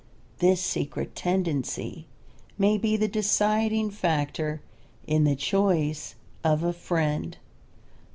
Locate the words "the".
2.97-3.07, 5.25-5.35